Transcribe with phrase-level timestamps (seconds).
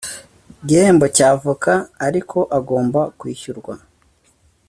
[0.67, 1.73] gihembo cy avoka
[2.07, 3.73] ariko agomba kwishyurwa